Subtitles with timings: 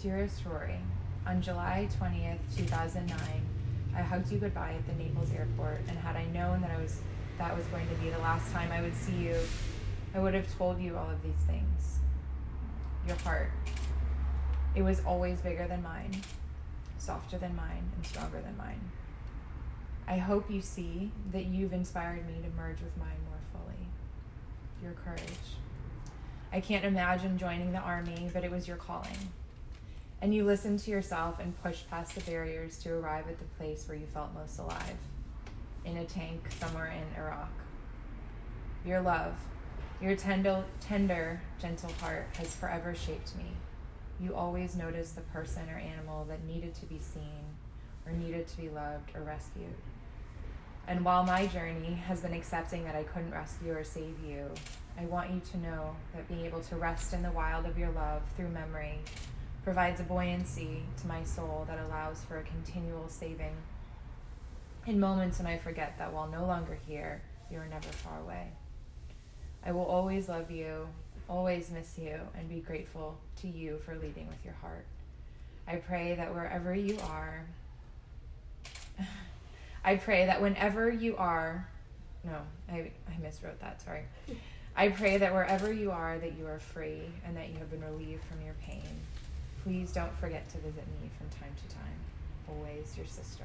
[0.00, 0.78] Dearest Rory,
[1.26, 3.18] on July 20th, 2009,
[3.96, 7.00] I hugged you goodbye at the Naples airport, and had I known that I was
[7.36, 9.36] that was going to be the last time I would see you,
[10.14, 11.98] I would have told you all of these things.
[13.08, 13.50] Your heart.
[14.76, 16.22] It was always bigger than mine,
[16.96, 18.80] softer than mine, and stronger than mine.
[20.06, 23.88] I hope you see that you've inspired me to merge with mine more fully.
[24.80, 25.56] Your courage.
[26.50, 29.18] I can't imagine joining the army, but it was your calling.
[30.22, 33.86] And you listened to yourself and pushed past the barriers to arrive at the place
[33.86, 34.96] where you felt most alive
[35.84, 37.52] in a tank somewhere in Iraq.
[38.84, 39.34] Your love,
[40.00, 43.52] your tender, tender, gentle heart has forever shaped me.
[44.20, 47.44] You always noticed the person or animal that needed to be seen,
[48.06, 49.74] or needed to be loved or rescued.
[50.88, 54.50] And while my journey has been accepting that I couldn't rescue or save you,
[55.00, 57.90] I want you to know that being able to rest in the wild of your
[57.90, 58.98] love through memory
[59.62, 63.54] provides a buoyancy to my soul that allows for a continual saving
[64.88, 68.48] in moments when I forget that while no longer here, you are never far away.
[69.64, 70.88] I will always love you,
[71.28, 74.86] always miss you, and be grateful to you for leading with your heart.
[75.66, 77.44] I pray that wherever you are,
[79.84, 81.68] I pray that whenever you are,
[82.24, 82.38] no,
[82.70, 84.04] I, I miswrote that, sorry.
[84.78, 87.82] I pray that wherever you are, that you are free and that you have been
[87.82, 88.84] relieved from your pain.
[89.64, 91.98] Please don't forget to visit me from time to time.
[92.48, 93.42] Always your sister.